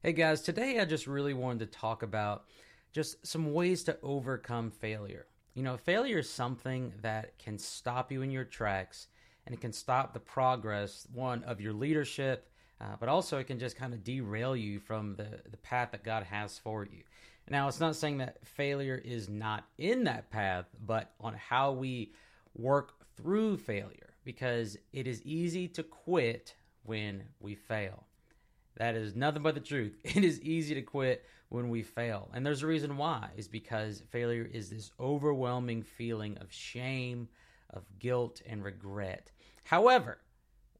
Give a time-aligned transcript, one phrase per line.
[0.00, 2.44] Hey guys, today I just really wanted to talk about
[2.92, 5.26] just some ways to overcome failure.
[5.54, 9.08] You know, failure is something that can stop you in your tracks
[9.44, 12.48] and it can stop the progress, one, of your leadership,
[12.80, 16.04] uh, but also it can just kind of derail you from the, the path that
[16.04, 17.02] God has for you.
[17.50, 22.12] Now, it's not saying that failure is not in that path, but on how we
[22.54, 26.54] work through failure because it is easy to quit
[26.84, 28.04] when we fail.
[28.78, 29.98] That is nothing but the truth.
[30.04, 32.30] It is easy to quit when we fail.
[32.32, 37.28] And there's a reason why, is because failure is this overwhelming feeling of shame,
[37.70, 39.30] of guilt, and regret.
[39.64, 40.18] However,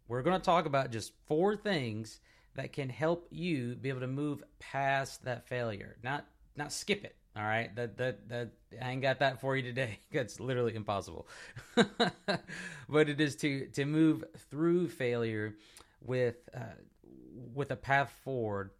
[0.06, 2.20] we're going to talk about just four things
[2.54, 6.24] that can help you be able to move past that failure, not
[6.56, 7.14] not skip it.
[7.36, 8.50] All right, that that that
[8.82, 10.00] I ain't got that for you today.
[10.12, 11.28] That's literally impossible.
[12.88, 15.54] but it is to to move through failure
[16.00, 16.74] with uh,
[17.54, 18.70] with a path forward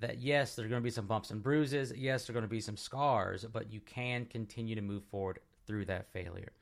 [0.00, 1.92] that yes, there's going to be some bumps and bruises.
[1.96, 5.86] Yes, there's going to be some scars, but you can continue to move forward through
[5.86, 6.52] that failure.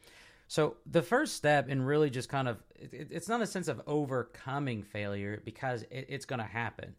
[0.49, 3.83] So the first step, and really just kind of, it, it's not a sense of
[3.87, 6.95] overcoming failure because it, it's going to happen.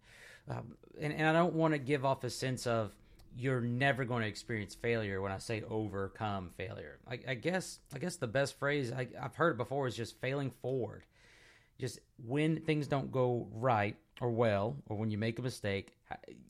[0.50, 2.94] Um, and, and I don't want to give off a sense of
[3.38, 7.00] you're never going to experience failure when I say overcome failure.
[7.08, 10.52] I, I guess I guess the best phrase I, I've heard before is just failing
[10.62, 11.04] forward.
[11.80, 15.94] Just when things don't go right, or well, or when you make a mistake,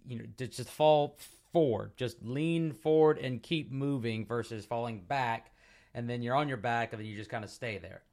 [0.08, 1.18] you know, just fall
[1.52, 5.52] forward, just lean forward and keep moving versus falling back,
[5.94, 8.04] and then you're on your back and then you just kind of stay there.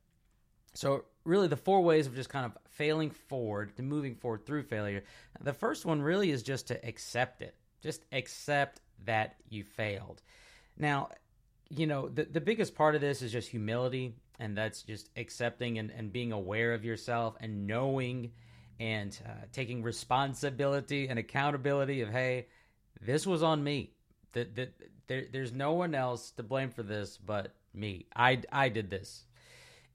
[0.75, 4.65] So, really, the four ways of just kind of failing forward to moving forward through
[4.65, 5.05] failure.
[5.41, 7.55] The first one really is just to accept it.
[7.81, 10.23] Just accept that you failed.
[10.77, 11.11] Now,
[11.69, 15.79] you know, the, the biggest part of this is just humility, and that's just accepting
[15.79, 18.33] and, and being aware of yourself and knowing
[18.81, 22.47] and uh, taking responsibility and accountability of hey
[23.01, 23.91] this was on me.
[24.33, 24.73] That that
[25.07, 28.07] there, there's no one else to blame for this but me.
[28.15, 29.25] I i did this.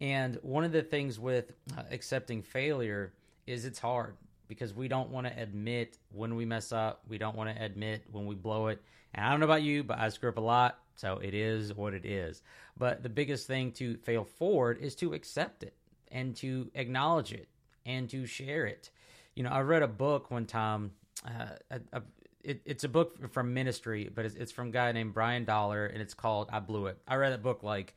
[0.02, 3.14] And one of the things with uh, accepting failure
[3.48, 4.16] is it's hard
[4.48, 7.02] because we don't want to admit when we mess up.
[7.08, 8.82] We don't want to admit when we blow it.
[9.14, 11.74] And i don't know about you but i screw up a lot so it is
[11.74, 12.42] what it is.
[12.78, 15.74] But the biggest thing to fail forward is to accept it
[16.12, 17.48] and to acknowledge it
[17.86, 18.90] and to share it.
[19.36, 20.92] You know, I read a book one time.
[21.26, 22.02] Uh, a, a,
[22.44, 25.86] it, it's a book from ministry, but it's, it's from a guy named Brian Dollar,
[25.86, 27.96] and it's called "I Blew It." I read that book like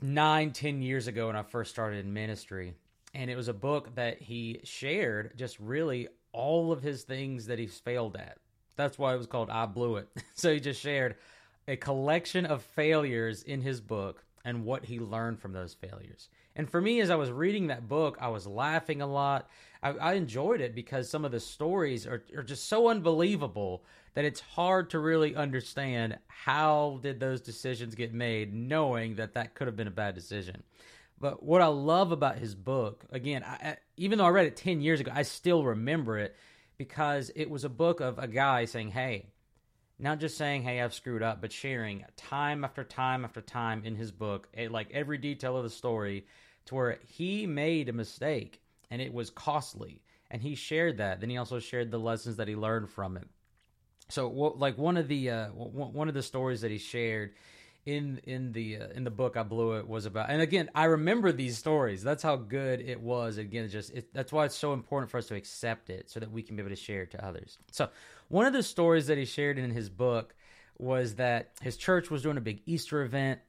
[0.00, 2.74] nine, ten years ago when I first started in ministry,
[3.12, 7.58] and it was a book that he shared just really all of his things that
[7.58, 8.38] he's failed at.
[8.76, 11.16] That's why it was called "I Blew It." so he just shared
[11.66, 16.28] a collection of failures in his book and what he learned from those failures.
[16.56, 19.48] And for me, as I was reading that book, I was laughing a lot.
[19.82, 23.84] I, I enjoyed it because some of the stories are, are just so unbelievable
[24.14, 29.54] that it's hard to really understand how did those decisions get made, knowing that that
[29.54, 30.62] could have been a bad decision.
[31.18, 34.80] But what I love about his book, again, I, even though I read it 10
[34.80, 36.36] years ago, I still remember it
[36.76, 39.26] because it was a book of a guy saying, Hey,
[39.98, 43.94] not just saying, "Hey, I've screwed up," but sharing time after time after time in
[43.94, 46.26] his book, eh, like every detail of the story,
[46.66, 48.60] to where he made a mistake
[48.90, 51.20] and it was costly, and he shared that.
[51.20, 53.28] Then he also shared the lessons that he learned from it.
[54.08, 57.34] So, like one of the uh, one of the stories that he shared
[57.86, 60.84] in in the uh, in the book I blew it was about and again I
[60.84, 64.72] remember these stories that's how good it was again just it, that's why it's so
[64.72, 67.10] important for us to accept it so that we can be able to share it
[67.10, 67.90] to others so
[68.28, 70.34] one of the stories that he shared in his book
[70.78, 73.40] was that his church was doing a big Easter event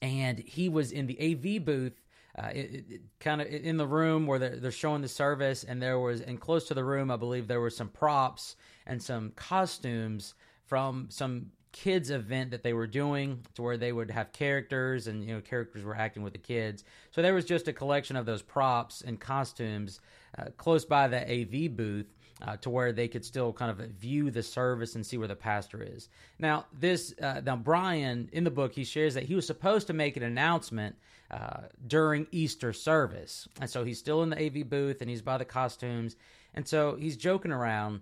[0.00, 2.00] and he was in the AV booth
[2.38, 5.82] uh, it, it, kind of in the room where they're, they're, showing the service, and
[5.82, 9.32] there was, and close to the room, I believe there were some props and some
[9.36, 10.34] costumes
[10.66, 15.24] from some kids event that they were doing to where they would have characters and
[15.24, 16.84] you know characters were acting with the kids.
[17.10, 20.00] So there was just a collection of those props and costumes
[20.38, 24.30] uh, close by the av booth uh, to where they could still kind of view
[24.30, 26.08] the service and see where the pastor is
[26.38, 29.92] now this uh, now brian in the book he shares that he was supposed to
[29.92, 30.96] make an announcement
[31.30, 35.38] uh, during easter service and so he's still in the av booth and he's by
[35.38, 36.16] the costumes
[36.54, 38.00] and so he's joking around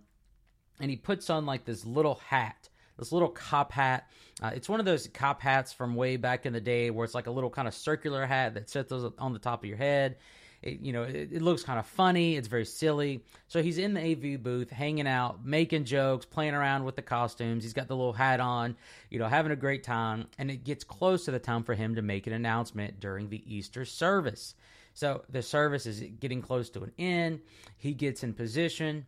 [0.80, 2.68] and he puts on like this little hat
[2.98, 4.08] this little cop hat.
[4.42, 7.14] Uh, it's one of those cop hats from way back in the day where it's
[7.14, 10.16] like a little kind of circular hat that sits on the top of your head.
[10.62, 12.36] It, you know, it, it, looks kind of funny.
[12.36, 13.22] It's very silly.
[13.46, 17.62] So he's in the AV booth, hanging out, making jokes, playing around with the costumes.
[17.62, 18.76] He's got the little hat on,
[19.10, 20.26] you know, having a great time.
[20.38, 23.42] And it gets close to the time for him to make an announcement during the
[23.46, 24.54] Easter service.
[24.94, 27.40] So the service is getting close to an end.
[27.76, 29.06] He gets in position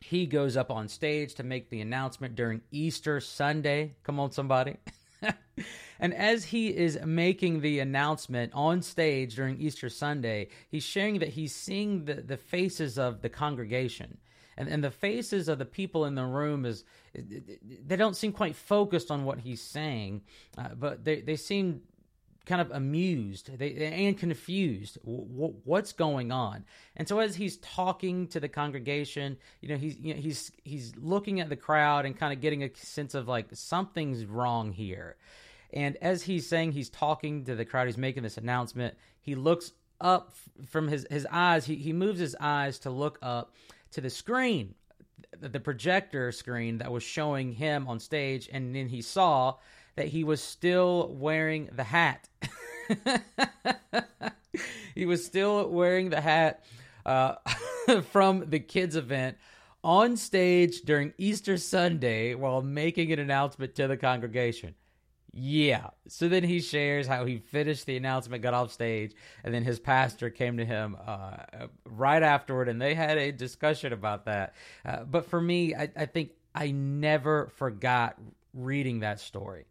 [0.00, 3.96] he goes up on stage to make the announcement during Easter Sunday.
[4.04, 4.76] Come on, somebody.
[6.00, 11.30] and as he is making the announcement on stage during Easter Sunday, he's sharing that
[11.30, 14.18] he's seeing the, the faces of the congregation.
[14.56, 16.84] And, and the faces of the people in the room is
[17.14, 20.22] they don't seem quite focused on what he's saying,
[20.56, 21.82] uh, but they, they seem
[22.48, 26.64] kind of amused and confused what's going on.
[26.96, 30.94] And so as he's talking to the congregation you know he's you know, he's he's
[30.96, 35.16] looking at the crowd and kind of getting a sense of like something's wrong here.
[35.74, 39.72] And as he's saying he's talking to the crowd he's making this announcement he looks
[40.00, 40.32] up
[40.66, 43.54] from his his eyes he, he moves his eyes to look up
[43.90, 44.74] to the screen
[45.38, 49.54] the projector screen that was showing him on stage and then he saw
[49.98, 52.28] that he was still wearing the hat.
[54.94, 56.64] he was still wearing the hat
[57.04, 57.34] uh,
[58.12, 59.36] from the kids' event
[59.82, 64.76] on stage during Easter Sunday while making an announcement to the congregation.
[65.32, 65.88] Yeah.
[66.06, 69.80] So then he shares how he finished the announcement, got off stage, and then his
[69.80, 74.54] pastor came to him uh, right afterward, and they had a discussion about that.
[74.84, 78.16] Uh, but for me, I, I think I never forgot
[78.54, 79.66] reading that story.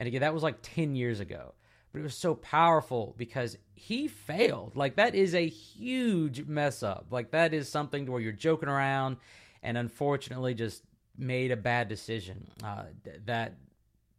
[0.00, 1.52] And again, that was like 10 years ago.
[1.92, 4.74] But it was so powerful because he failed.
[4.74, 7.08] Like, that is a huge mess up.
[7.10, 9.18] Like, that is something where you're joking around
[9.62, 10.84] and unfortunately just
[11.18, 12.48] made a bad decision.
[12.64, 12.84] Uh,
[13.26, 13.54] that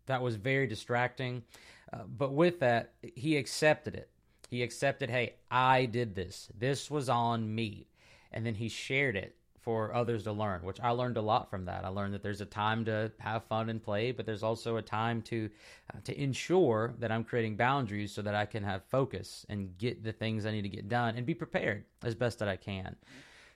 [0.06, 1.44] that was very distracting.
[1.92, 4.10] Uh, but with that, he accepted it.
[4.50, 6.50] He accepted, hey, I did this.
[6.58, 7.88] This was on me.
[8.32, 11.66] And then he shared it for others to learn, which I learned a lot from
[11.66, 11.86] that.
[11.86, 14.82] I learned that there's a time to have fun and play, but there's also a
[14.82, 15.50] time to
[15.94, 20.04] uh, to ensure that I'm creating boundaries so that I can have focus and get
[20.04, 22.96] the things I need to get done and be prepared as best that I can.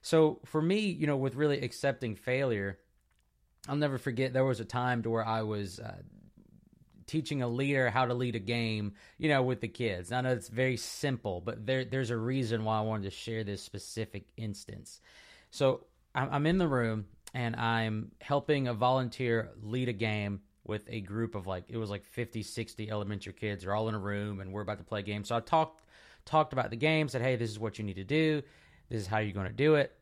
[0.02, 2.78] So for me, you know, with really accepting failure,
[3.68, 5.96] I'll never forget there was a time to where I was uh,
[7.08, 10.12] teaching a leader how to lead a game, you know, with the kids.
[10.12, 13.44] I know it's very simple, but there there's a reason why I wanted to share
[13.44, 15.02] this specific instance.
[15.52, 21.02] So I'm in the room and I'm helping a volunteer lead a game with a
[21.02, 23.64] group of like it was like 50 60 elementary kids.
[23.64, 25.24] They're all in a room and we're about to play a game.
[25.24, 25.84] So i talked
[26.26, 28.42] talked about the game said hey this is what you need to do.
[28.90, 29.96] This is how you're going to do it.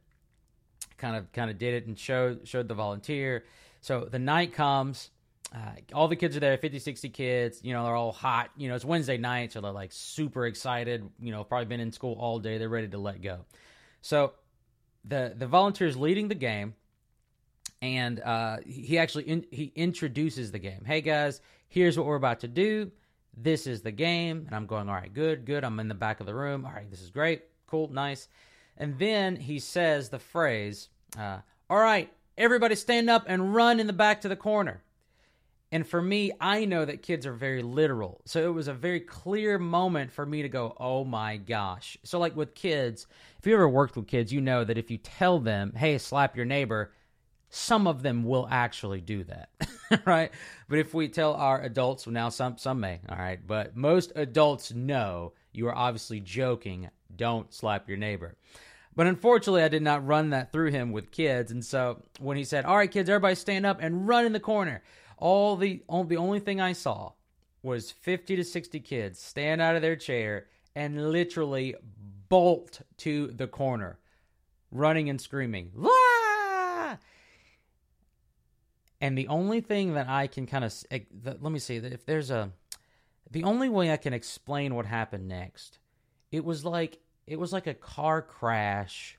[0.98, 3.44] Kind of kind of did it and showed showed the volunteer.
[3.82, 5.10] So the night comes
[5.54, 8.52] uh, all the kids are there 50 60 kids you know they're all hot.
[8.56, 11.92] You know it's wednesday night so they're like super excited you know probably been in
[11.92, 12.60] school all day.
[12.60, 13.40] They're ready to let go.
[14.02, 14.34] So
[15.04, 16.74] the the volunteer is leading the game,
[17.82, 20.84] and uh, he actually in, he introduces the game.
[20.86, 22.92] Hey guys, here's what we're about to do.
[23.36, 24.90] This is the game, and I'm going.
[24.90, 25.64] All right, good, good.
[25.64, 26.66] I'm in the back of the room.
[26.66, 28.28] All right, this is great, cool, nice.
[28.78, 31.40] And then he says the phrase, uh,
[31.70, 34.84] "All right, everybody, stand up and run in the back to the corner."
[35.74, 38.22] And for me, I know that kids are very literal.
[38.26, 41.98] So it was a very clear moment for me to go, oh my gosh.
[42.04, 43.08] So, like with kids,
[43.40, 46.38] if you ever worked with kids, you know that if you tell them, hey, slap
[46.38, 46.94] your neighbor,
[47.50, 49.50] some of them will actually do that,
[50.06, 50.32] right?
[50.70, 54.12] But if we tell our adults, well, now some some may, all right, but most
[54.16, 56.92] adults know you are obviously joking.
[57.16, 58.36] Don't slap your neighbor.
[58.96, 62.44] But unfortunately, I did not run that through him with kids, and so when he
[62.44, 64.84] said, "All right, kids, everybody stand up and run in the corner,"
[65.24, 67.14] all the all, the only thing I saw
[67.64, 71.76] was 50 to 60 kids stand out of their chair and literally
[72.28, 74.00] bolt to the corner,
[74.70, 75.72] running and screaming.
[75.74, 76.98] Wah!
[79.00, 80.74] And the only thing that I can kind of
[81.24, 82.52] let me see if there's a
[83.32, 85.80] the only way I can explain what happened next,
[86.34, 89.18] it was like it was like a car crash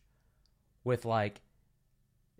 [0.84, 1.40] with like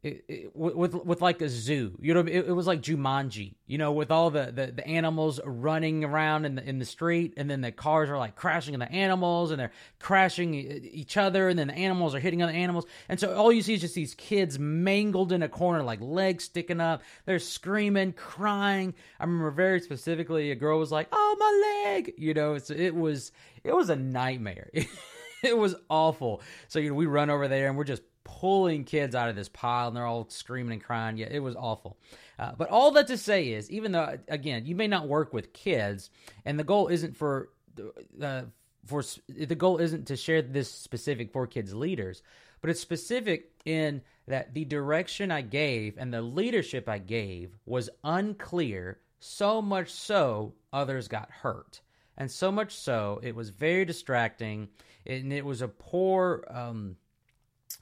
[0.05, 1.97] it, it, with with like a zoo.
[1.99, 3.55] You know, it, it, was like Jumanji.
[3.67, 7.33] You know, with all the, the, the animals running around in the in the street,
[7.39, 11.49] and then the cars are like crashing into the animals, and they're crashing each other,
[11.49, 13.95] and then the animals are hitting other animals, and so all you see is just
[13.95, 17.03] these kids mangled in a corner, like legs sticking up.
[17.25, 18.93] They're screaming, crying.
[19.19, 22.95] I remember very specifically, a girl was like, "Oh my leg!" You know, so it
[22.95, 23.33] was
[23.65, 24.71] it was a nightmare.
[25.49, 26.43] it was awful.
[26.69, 29.49] So you know, we run over there and we're just pulling kids out of this
[29.51, 31.17] pile and they're all screaming and crying.
[31.19, 31.99] Yeah, it was awful.
[32.39, 35.53] Uh, but all that to say is, even though again you may not work with
[35.53, 36.11] kids,
[36.45, 37.51] and the goal isn't for
[38.21, 38.43] uh,
[38.87, 42.23] for the goal isn't to share this specific for kids leaders,
[42.61, 47.91] but it's specific in that the direction I gave and the leadership I gave was
[48.03, 49.01] unclear.
[49.21, 51.81] So much so, others got hurt,
[52.17, 54.69] and so much so it was very distracting,
[55.07, 56.45] and it was a poor.
[56.49, 56.97] Um,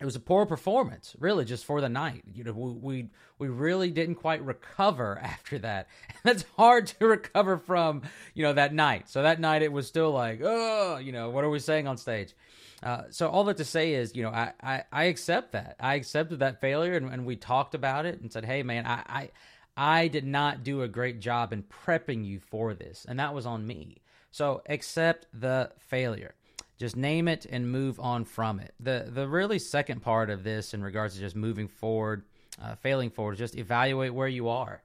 [0.00, 2.24] it was a poor performance, really, just for the night.
[2.34, 3.08] You know, we
[3.38, 5.88] we, really didn't quite recover after that.
[6.08, 8.02] And that's hard to recover from,
[8.34, 9.08] you know, that night.
[9.08, 11.98] So that night it was still like, oh, you know, what are we saying on
[11.98, 12.34] stage?
[12.82, 15.76] Uh, so all that to say is, you know, I, I, I accept that.
[15.78, 19.02] I accepted that failure, and, and we talked about it and said, hey, man, I,
[19.06, 19.30] I
[19.76, 23.46] I did not do a great job in prepping you for this, and that was
[23.46, 24.01] on me.
[24.32, 26.34] So accept the failure.
[26.78, 28.74] Just name it and move on from it.
[28.80, 32.24] The the really second part of this in regards to just moving forward,
[32.60, 34.82] uh, failing forward, just evaluate where you are.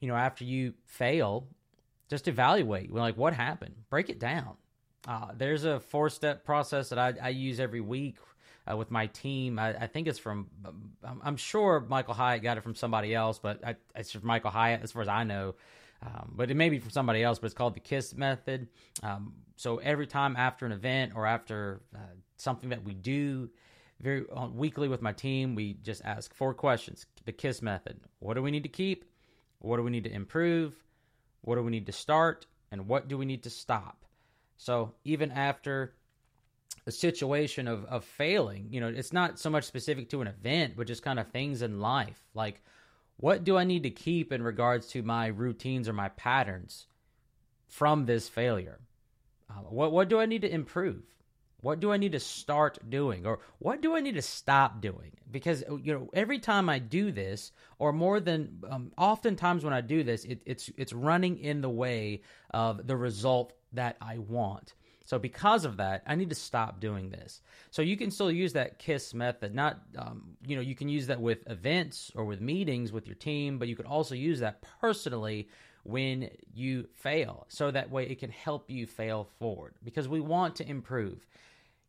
[0.00, 1.46] You know, after you fail,
[2.08, 2.92] just evaluate.
[2.92, 3.74] Like what happened?
[3.90, 4.56] Break it down.
[5.06, 8.16] Uh, there's a four step process that I, I use every week
[8.70, 9.58] uh, with my team.
[9.58, 10.48] I, I, think it's from,
[11.22, 14.82] I'm sure Michael Hyatt got it from somebody else, but I, it's from Michael Hyatt
[14.82, 15.54] as far as I know.
[16.02, 18.68] Um, but it may be from somebody else, but it's called the KISS method.
[19.02, 21.98] Um, so every time after an event or after uh,
[22.36, 23.50] something that we do,
[24.00, 27.06] very uh, weekly with my team, we just ask four questions.
[27.24, 29.06] The KISS method: What do we need to keep?
[29.60, 30.74] What do we need to improve?
[31.40, 32.46] What do we need to start?
[32.70, 34.04] And what do we need to stop?
[34.58, 35.94] So even after
[36.86, 40.74] a situation of, of failing, you know, it's not so much specific to an event,
[40.76, 42.22] but just kind of things in life.
[42.34, 42.62] Like,
[43.16, 46.86] what do I need to keep in regards to my routines or my patterns
[47.66, 48.80] from this failure?
[49.50, 51.02] Uh, what what do I need to improve?
[51.60, 55.12] What do I need to start doing, or what do I need to stop doing?
[55.30, 59.80] Because you know, every time I do this, or more than um, oftentimes when I
[59.80, 64.74] do this, it, it's it's running in the way of the result that I want.
[65.06, 67.40] So because of that, I need to stop doing this.
[67.70, 69.54] So you can still use that KISS method.
[69.54, 73.14] Not, um, you know, you can use that with events or with meetings with your
[73.14, 75.48] team, but you could also use that personally
[75.84, 77.46] when you fail.
[77.48, 81.24] So that way it can help you fail forward because we want to improve.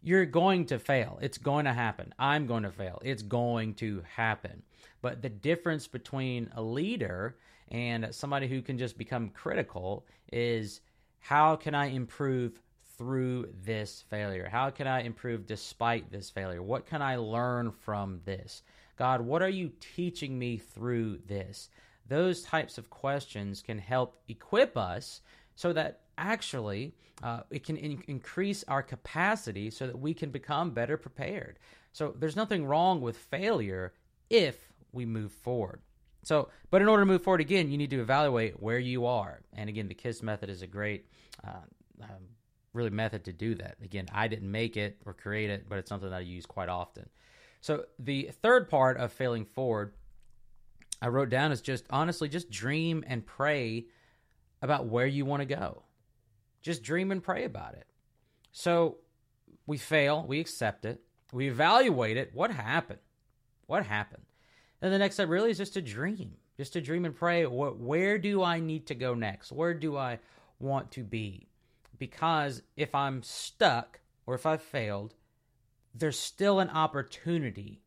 [0.04, 1.18] You're going to fail.
[1.20, 2.14] It's going to happen.
[2.20, 3.02] I'm going to fail.
[3.04, 4.62] It's going to happen.
[5.02, 7.38] But the difference between a leader
[7.70, 10.82] and somebody who can just become critical is
[11.20, 12.62] how can I improve
[12.98, 14.50] through this failure?
[14.51, 16.62] How can I improve despite this failure?
[16.62, 18.63] What can I learn from this?
[18.98, 21.70] God, what are you teaching me through this?
[22.08, 25.22] Those types of questions can help equip us
[25.56, 30.72] so that actually uh, it can in- increase our capacity so that we can become
[30.72, 31.60] better prepared.
[31.92, 33.94] So there's nothing wrong with failure
[34.30, 34.58] if
[34.92, 35.82] we move forward.
[36.24, 39.42] So, but in order to move forward again, you need to evaluate where you are.
[39.54, 41.06] And again, the KISS method is a great
[41.44, 41.62] uh,
[42.04, 42.27] um,
[42.78, 43.76] really method to do that.
[43.84, 46.70] Again, I didn't make it or create it, but it's something that I use quite
[46.70, 47.10] often.
[47.60, 49.94] So the third part of failing forward,
[51.02, 53.88] I wrote down is just honestly just dream and pray
[54.62, 55.84] about where you want to go.
[56.62, 57.88] Just dream and pray about it.
[58.52, 58.98] So
[59.66, 61.02] we fail, we accept it,
[61.34, 62.32] we evaluate it.
[62.34, 63.00] What happened?
[63.66, 64.24] What happened?
[64.82, 67.46] And the next step really is just to dream, just to dream and pray.
[67.46, 69.52] What, where do I need to go next?
[69.52, 70.20] Where do I
[70.60, 71.48] want to be?
[72.00, 75.16] Because if I'm stuck or if I've failed,
[75.94, 77.82] there's still an opportunity.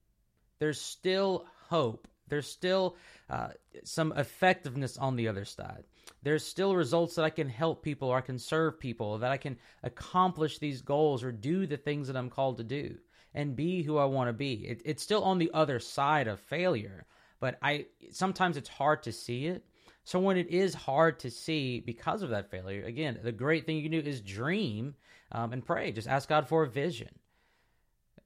[0.59, 2.09] There's still hope.
[2.29, 2.97] There's still
[3.29, 3.49] uh,
[3.85, 5.85] some effectiveness on the other side.
[6.23, 9.37] There's still results that I can help people or I can serve people, that I
[9.37, 12.99] can accomplish these goals or do the things that I'm called to do
[13.35, 14.55] and be who I want to be.
[14.67, 17.07] It, it's still on the other side of failure,
[17.39, 19.65] but I sometimes it's hard to see it
[20.11, 23.77] so when it is hard to see because of that failure, again, the great thing
[23.77, 24.97] you can do is dream
[25.31, 25.93] um, and pray.
[25.93, 27.11] Just ask God for a vision.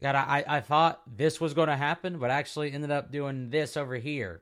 [0.00, 3.76] God, I, I thought this was going to happen, but actually ended up doing this
[3.76, 4.40] over here.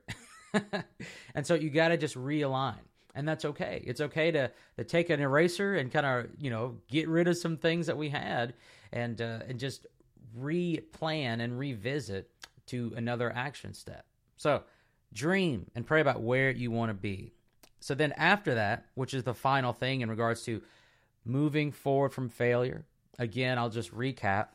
[1.35, 2.79] and so you got to just realign.
[3.13, 3.83] And that's okay.
[3.85, 7.35] It's okay to, to take an eraser and kind of, you know, get rid of
[7.35, 8.53] some things that we had
[8.93, 9.85] and, uh, and just
[10.39, 12.31] replan and revisit
[12.67, 14.05] to another action step.
[14.37, 14.63] So
[15.13, 17.33] dream and pray about where you want to be.
[17.79, 20.61] So then after that, which is the final thing in regards to
[21.25, 22.85] moving forward from failure,
[23.19, 24.47] again, I'll just recap.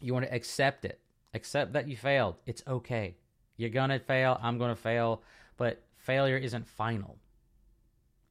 [0.00, 1.00] You want to accept it.
[1.34, 2.36] Accept that you failed.
[2.46, 3.16] It's okay.
[3.56, 4.38] You're going to fail.
[4.42, 5.22] I'm going to fail.
[5.56, 7.16] But failure isn't final.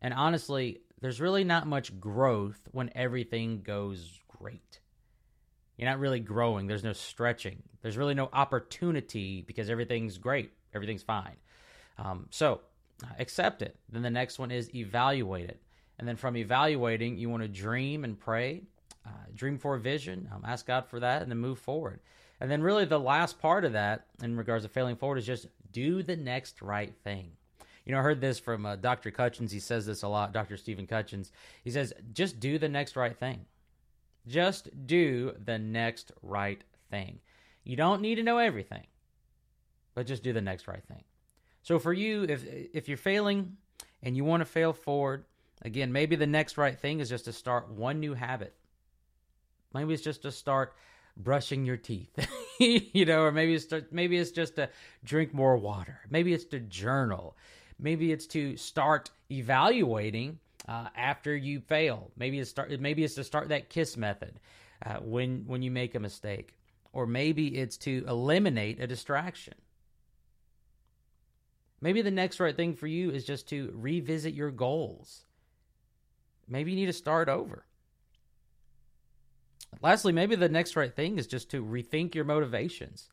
[0.01, 4.79] And honestly, there's really not much growth when everything goes great.
[5.77, 6.67] You're not really growing.
[6.67, 7.63] There's no stretching.
[7.81, 11.35] There's really no opportunity because everything's great everything's fine.
[11.97, 12.61] Um, so
[13.19, 13.75] accept it.
[13.89, 15.61] Then the next one is evaluate it.
[15.99, 18.63] And then from evaluating, you want to dream and pray,
[19.05, 21.99] uh, dream for a vision, um, ask God for that, and then move forward.
[22.39, 25.45] And then, really, the last part of that, in regards to failing forward, is just
[25.71, 27.31] do the next right thing.
[27.85, 29.11] You know, I heard this from uh, Dr.
[29.11, 29.51] Cutchins.
[29.51, 30.57] He says this a lot, Dr.
[30.57, 31.31] Stephen Cutchins.
[31.63, 33.45] He says, just do the next right thing.
[34.27, 37.19] Just do the next right thing.
[37.63, 38.85] You don't need to know everything,
[39.93, 41.03] but just do the next right thing.
[41.63, 43.57] So for you, if if you're failing
[44.01, 45.25] and you want to fail forward,
[45.61, 48.55] again, maybe the next right thing is just to start one new habit.
[49.73, 50.73] Maybe it's just to start
[51.15, 52.11] brushing your teeth,
[52.59, 54.69] you know, or maybe it's to, maybe it's just to
[55.03, 55.99] drink more water.
[56.09, 57.37] Maybe it's to journal.
[57.79, 62.11] Maybe it's to start evaluating uh, after you fail.
[62.15, 62.71] Maybe it's start.
[62.79, 64.39] Maybe it's to start that kiss method
[64.85, 66.55] uh, when when you make a mistake,
[66.93, 69.55] or maybe it's to eliminate a distraction.
[71.81, 75.25] Maybe the next right thing for you is just to revisit your goals.
[76.47, 77.65] Maybe you need to start over.
[79.81, 83.09] Lastly, maybe the next right thing is just to rethink your motivations.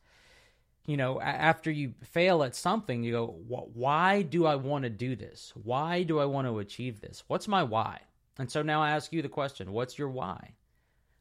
[0.85, 5.15] You know, after you fail at something, you go, why do I want to do
[5.15, 5.53] this?
[5.55, 7.23] Why do I want to achieve this?
[7.27, 8.01] What's my why?
[8.37, 10.55] And so now I ask you the question what's your why?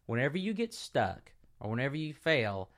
[0.06, 2.70] Whenever you get stuck or whenever you fail,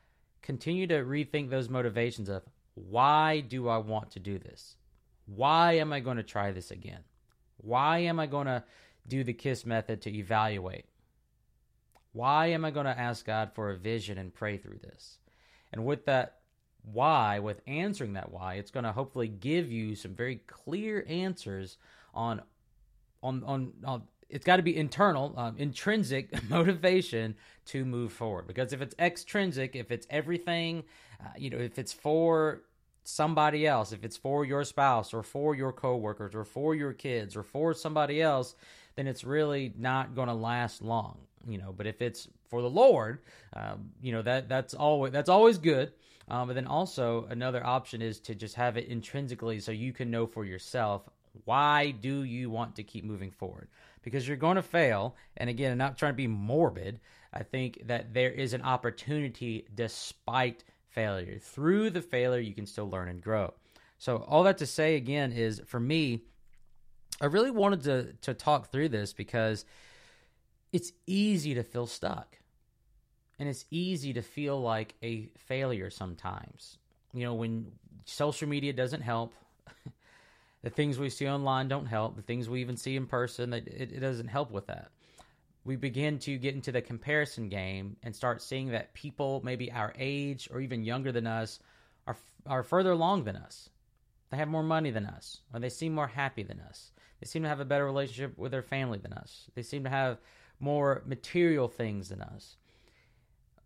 [0.43, 2.43] continue to rethink those motivations of
[2.89, 4.77] why do I want to do this?
[5.27, 7.05] Why am I going to try this again?
[7.59, 8.65] Why am I going to
[9.07, 10.87] do the KISS method to evaluate?
[12.13, 15.19] Why am I going to ask God for a vision and pray through this?
[15.73, 16.39] And with that
[16.83, 21.77] why, with answering that why, it's going to hopefully give you some very clear answers
[22.15, 22.43] on
[23.23, 27.35] on on, on it's got to be internal, um, intrinsic motivation
[27.67, 28.47] to move forward.
[28.47, 30.85] Because if it's extrinsic, if it's everything,
[31.21, 32.63] uh, you know, if it's for
[33.05, 37.37] somebody else, if it's for your spouse or for your coworkers or for your kids
[37.37, 38.55] or for somebody else,
[38.97, 41.19] then it's really not going to last long.
[41.47, 43.21] You know, but if it's for the Lord,
[43.55, 45.93] um, you know that that's always that's always good.
[46.29, 50.11] Um, but then also another option is to just have it intrinsically, so you can
[50.11, 51.09] know for yourself
[51.45, 53.69] why do you want to keep moving forward
[54.03, 55.17] because you're going to fail.
[55.37, 57.01] And again, I'm not trying to be morbid.
[57.33, 61.39] I think that there is an opportunity despite failure.
[61.39, 63.55] Through the failure, you can still learn and grow.
[63.99, 66.23] So, all that to say again is for me,
[67.21, 69.65] I really wanted to, to talk through this because
[70.73, 72.39] it's easy to feel stuck.
[73.39, 76.79] And it's easy to feel like a failure sometimes.
[77.13, 77.73] You know, when
[78.05, 79.35] social media doesn't help,
[80.63, 82.17] the things we see online don't help.
[82.17, 84.91] The things we even see in person, it, it doesn't help with that.
[85.65, 89.93] We begin to get into the comparison game and start seeing that people, maybe our
[89.99, 91.61] age or even younger than us,
[92.07, 93.69] are are further along than us.
[94.31, 96.93] They have more money than us, or they seem more happy than us.
[97.21, 99.47] They seem to have a better relationship with their family than us.
[99.55, 100.19] They seem to have
[100.61, 102.57] more material things than us.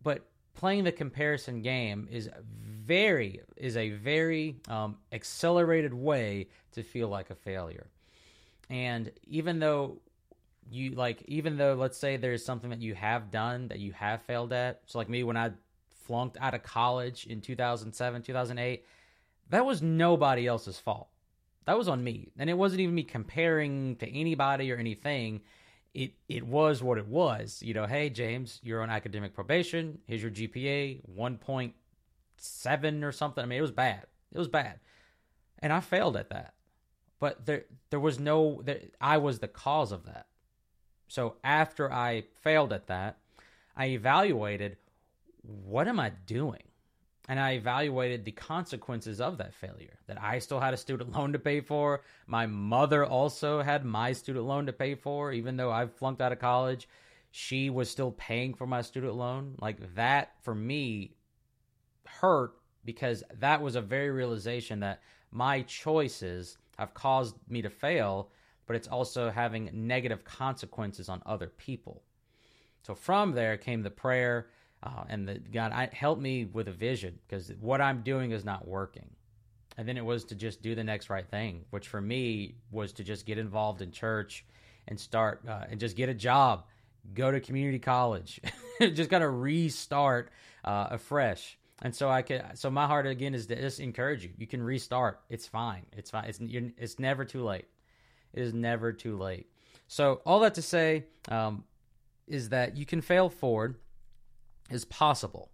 [0.03, 7.09] But playing the comparison game is very is a very um, accelerated way to feel
[7.09, 7.89] like a failure
[8.71, 9.99] and even though
[10.71, 14.23] you like even though let's say there's something that you have done that you have
[14.23, 15.51] failed at so like me when i
[16.05, 18.85] flunked out of college in 2007 2008
[19.51, 21.09] that was nobody else's fault
[21.65, 25.41] that was on me and it wasn't even me comparing to anybody or anything
[25.95, 27.63] it it was what it was.
[27.63, 30.01] You know, hey James, you're on academic probation.
[30.07, 31.75] Here's your GPA, one point
[32.37, 33.43] seven or something.
[33.43, 34.07] I mean, it was bad.
[34.33, 34.81] It was bad,
[35.61, 36.55] and I failed at that.
[37.21, 40.27] But there there was no there, I was the cause of that.
[41.09, 43.19] So after I failed at that,
[43.77, 44.77] I evaluated
[45.43, 46.63] what am I doing?
[47.29, 49.99] and I evaluated the consequences of that failure.
[50.07, 52.03] That I still had a student loan to pay for.
[52.27, 56.33] My mother also had my student loan to pay for, even though I flunked out
[56.33, 56.89] of college.
[57.31, 59.57] She was still paying for my student loan.
[59.61, 61.17] Like that for me
[62.07, 62.53] hurt
[62.85, 65.01] because that was a very realization that
[65.33, 68.31] my choices have caused me to fail,
[68.67, 72.03] but it's also having negative consequences on other people.
[72.83, 74.49] So from there came the prayer
[74.83, 78.45] uh, and the God, I, help me with a vision because what I'm doing is
[78.45, 79.11] not working.
[79.77, 82.93] And then it was to just do the next right thing, which for me was
[82.95, 84.45] to just get involved in church
[84.87, 86.65] and start uh, and just get a job,
[87.15, 88.41] go to community college,
[88.81, 90.31] just got to restart
[90.65, 91.59] uh, afresh.
[91.83, 94.31] And so I could, so my heart again is to just encourage you.
[94.39, 95.21] You can restart.
[95.29, 95.83] It's fine.
[95.93, 96.27] It's fine.
[96.27, 97.67] It's it's never too late.
[98.35, 99.47] It is never too late.
[99.87, 101.65] So all that to say um,
[102.27, 103.77] is that you can fail forward
[104.71, 105.51] is possible.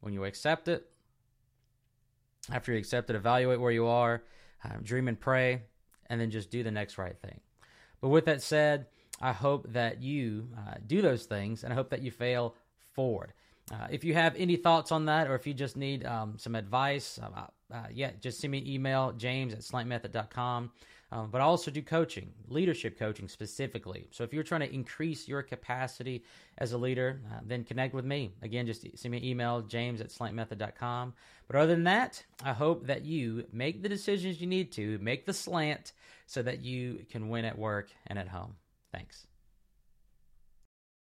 [0.00, 0.88] When you accept it,
[2.50, 4.22] after you accept it, evaluate where you are,
[4.64, 5.62] um, dream and pray,
[6.08, 7.40] and then just do the next right thing.
[8.00, 8.86] But with that said,
[9.20, 12.54] I hope that you uh, do those things, and I hope that you fail
[12.92, 13.32] forward.
[13.72, 16.54] Uh, if you have any thoughts on that, or if you just need um, some
[16.54, 20.70] advice, uh, uh, yeah, just send me an email, james at slantmethod.com.
[21.12, 24.08] Um, but I also do coaching, leadership coaching specifically.
[24.10, 26.24] So if you're trying to increase your capacity
[26.58, 28.32] as a leader, uh, then connect with me.
[28.42, 31.14] Again, just send me an email, james at slantmethod.com.
[31.46, 35.26] But other than that, I hope that you make the decisions you need to, make
[35.26, 35.92] the slant
[36.26, 38.56] so that you can win at work and at home.
[38.92, 39.26] Thanks.